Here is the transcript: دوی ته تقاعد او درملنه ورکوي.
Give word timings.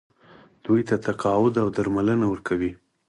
دوی 0.65 0.81
ته 0.87 0.95
تقاعد 1.05 1.53
او 1.63 1.67
درملنه 1.75 2.25
ورکوي. 2.29 2.71